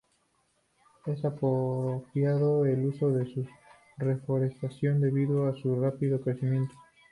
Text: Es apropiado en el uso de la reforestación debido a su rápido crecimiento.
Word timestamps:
Es 1.05 1.23
apropiado 1.25 2.65
en 2.65 2.71
el 2.79 2.85
uso 2.87 3.11
de 3.11 3.23
la 3.23 3.49
reforestación 4.03 4.99
debido 4.99 5.45
a 5.47 5.53
su 5.53 5.79
rápido 5.79 6.19
crecimiento. 6.21 6.73